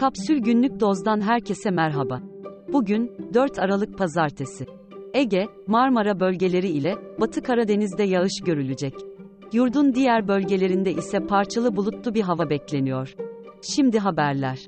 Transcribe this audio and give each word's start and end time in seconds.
Kapsül 0.00 0.38
Günlük 0.38 0.80
Doz'dan 0.80 1.20
herkese 1.20 1.70
merhaba. 1.70 2.20
Bugün 2.72 3.12
4 3.34 3.58
Aralık 3.58 3.98
Pazartesi. 3.98 4.66
Ege, 5.14 5.46
Marmara 5.66 6.20
bölgeleri 6.20 6.68
ile 6.68 6.94
Batı 7.20 7.42
Karadeniz'de 7.42 8.02
yağış 8.02 8.32
görülecek. 8.44 8.94
Yurdun 9.52 9.94
diğer 9.94 10.28
bölgelerinde 10.28 10.92
ise 10.92 11.26
parçalı 11.26 11.76
bulutlu 11.76 12.14
bir 12.14 12.22
hava 12.22 12.50
bekleniyor. 12.50 13.14
Şimdi 13.74 13.98
haberler. 13.98 14.66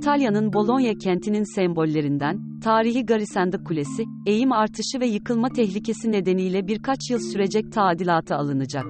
İtalya'nın 0.00 0.52
Bologna 0.52 0.94
kentinin 0.94 1.54
sembollerinden, 1.54 2.60
tarihi 2.60 3.06
Garisenda 3.06 3.64
Kulesi, 3.64 4.04
eğim 4.26 4.52
artışı 4.52 5.00
ve 5.00 5.06
yıkılma 5.06 5.48
tehlikesi 5.48 6.12
nedeniyle 6.12 6.66
birkaç 6.66 7.10
yıl 7.10 7.18
sürecek 7.18 7.72
tadilata 7.72 8.36
alınacak. 8.36 8.84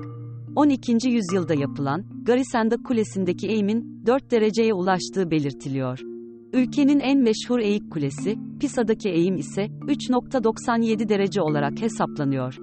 12. 0.56 1.08
yüzyılda 1.08 1.54
yapılan, 1.54 2.04
Garisenda 2.22 2.76
Kulesi'ndeki 2.76 3.48
eğimin 3.48 4.06
4 4.06 4.30
dereceye 4.30 4.74
ulaştığı 4.74 5.30
belirtiliyor. 5.30 5.98
Ülkenin 6.52 7.00
en 7.00 7.18
meşhur 7.18 7.58
eğik 7.58 7.90
kulesi, 7.90 8.36
Pisa'daki 8.60 9.08
eğim 9.08 9.36
ise 9.36 9.62
3.97 9.62 11.08
derece 11.08 11.42
olarak 11.42 11.82
hesaplanıyor. 11.82 12.56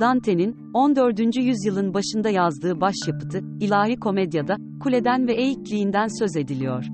Dante'nin 0.00 0.56
14. 0.74 1.36
yüzyılın 1.36 1.94
başında 1.94 2.30
yazdığı 2.30 2.80
başyapıtı 2.80 3.40
İlahi 3.60 3.96
Komedya'da 3.96 4.56
kuleden 4.82 5.26
ve 5.26 5.34
eğikliğinden 5.34 6.18
söz 6.18 6.36
ediliyor. 6.36 6.84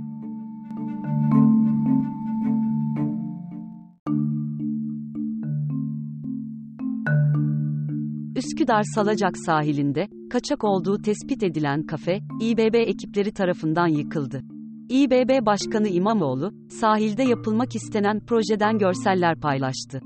Üsküdar 8.44 8.82
Salacak 8.95 9.38
sahilinde, 9.38 10.09
kaçak 10.30 10.65
olduğu 10.65 11.02
tespit 11.02 11.42
edilen 11.42 11.87
kafe, 11.87 12.20
İBB 12.40 12.74
ekipleri 12.74 13.32
tarafından 13.32 13.87
yıkıldı. 13.87 14.42
İBB 14.88 15.46
Başkanı 15.46 15.88
İmamoğlu, 15.88 16.52
sahilde 16.80 17.23
yapılmak 17.23 17.74
istenen 17.74 18.20
projeden 18.26 18.78
görseller 18.78 19.40
paylaştı. 19.40 20.00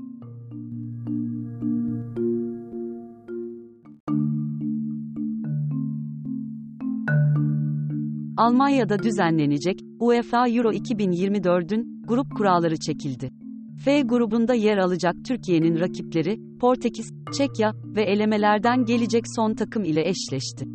Almanya'da 8.37 8.99
düzenlenecek 8.99 9.79
UEFA 9.99 10.47
Euro 10.47 10.71
2024'ün 10.71 12.03
grup 12.07 12.35
kuralları 12.37 12.77
çekildi. 12.77 13.44
F 13.83 14.01
grubunda 14.01 14.53
yer 14.53 14.77
alacak 14.77 15.15
Türkiye'nin 15.27 15.79
rakipleri, 15.79 16.39
Portekiz, 16.59 17.13
Çekya 17.37 17.73
ve 17.95 18.03
elemelerden 18.03 18.85
gelecek 18.85 19.23
son 19.35 19.53
takım 19.53 19.83
ile 19.83 20.09
eşleşti. 20.09 20.67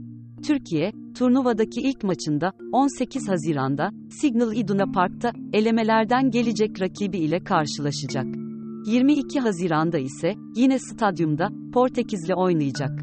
Türkiye, 0.47 0.93
turnuvadaki 1.19 1.81
ilk 1.81 2.05
maçında, 2.05 2.53
18 2.73 3.29
Haziran'da, 3.29 3.91
Signal 4.11 4.57
Iduna 4.57 4.93
Park'ta, 4.93 5.33
elemelerden 5.53 6.31
gelecek 6.31 6.81
rakibi 6.81 7.19
ile 7.19 7.45
karşılaşacak. 7.45 8.27
22 8.87 9.41
Haziran'da 9.41 9.99
ise, 9.99 10.35
yine 10.57 10.79
stadyumda, 10.79 11.49
Portekiz'le 11.73 12.35
oynayacak. 12.37 13.01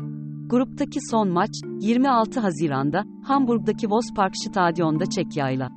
Gruptaki 0.50 1.00
son 1.12 1.30
maç, 1.30 1.52
26 1.82 2.40
Haziran'da, 2.40 3.04
Hamburg'daki 3.24 3.88
Vospark 3.90 4.34
Stadyon'da 4.38 5.06
Çekya'yla. 5.06 5.77